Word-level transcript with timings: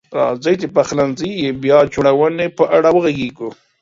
راځئ 0.19 0.55
چې 0.61 0.67
د 0.69 0.73
پخلنځي 0.77 1.33
بیا 1.63 1.79
جوړونې 1.93 2.47
په 2.57 2.63
اړه 2.77 2.89
وغږیږو. 2.91 3.49